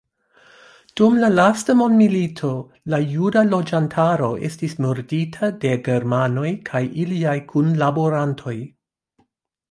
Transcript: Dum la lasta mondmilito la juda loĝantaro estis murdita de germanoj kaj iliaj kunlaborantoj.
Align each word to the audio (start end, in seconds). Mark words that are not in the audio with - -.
Dum 0.99 1.17
la 1.23 1.27
lasta 1.39 1.73
mondmilito 1.81 2.47
la 2.93 2.99
juda 3.11 3.43
loĝantaro 3.49 4.29
estis 4.49 4.73
murdita 4.85 5.49
de 5.65 5.73
germanoj 5.89 6.47
kaj 6.71 6.81
iliaj 7.05 7.35
kunlaborantoj. 7.53 8.55